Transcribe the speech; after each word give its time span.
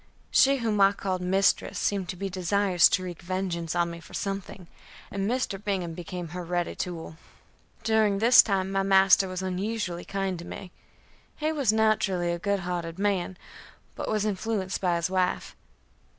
She 0.31 0.57
whom 0.57 0.81
I 0.81 0.93
called 0.93 1.21
mistress 1.21 1.77
seemed 1.77 2.09
to 2.09 2.15
be 2.15 2.27
desirous 2.27 2.89
to 2.89 3.03
wreak 3.03 3.21
vengeance 3.21 3.75
on 3.75 3.91
me 3.91 3.99
for 3.99 4.15
something, 4.15 4.65
and 5.11 5.27
Bingham 5.63 5.93
became 5.93 6.29
her 6.29 6.43
ready 6.43 6.73
tool. 6.73 7.17
During 7.83 8.17
this 8.17 8.41
time 8.41 8.71
my 8.71 8.81
master 8.81 9.27
was 9.27 9.43
unusually 9.43 10.03
kind 10.03 10.39
to 10.39 10.45
me; 10.45 10.71
he 11.35 11.51
was 11.51 11.71
naturally 11.71 12.31
a 12.31 12.39
good 12.39 12.61
hearted 12.61 12.97
man, 12.97 13.37
but 13.93 14.09
was 14.09 14.25
influenced 14.25 14.81
by 14.81 14.95
his 14.95 15.11
wife. 15.11 15.55